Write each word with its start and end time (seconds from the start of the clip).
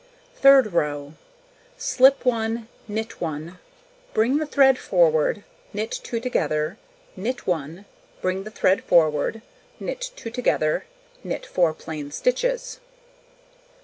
Third 0.35 0.73
row: 0.73 1.13
Slip 1.77 2.25
1, 2.25 2.67
knit 2.87 3.21
1, 3.21 3.59
bring 4.15 4.37
the 4.37 4.47
thread 4.47 4.79
forward, 4.79 5.43
knit 5.73 5.91
2 5.91 6.19
together, 6.19 6.79
knit 7.15 7.45
1, 7.45 7.85
bring 8.19 8.43
the 8.43 8.49
thread 8.49 8.83
forward, 8.83 9.43
knit 9.79 10.09
2 10.15 10.31
together, 10.31 10.85
knit 11.23 11.45
4 11.45 11.75
plain 11.75 12.09
stitches. 12.09 12.79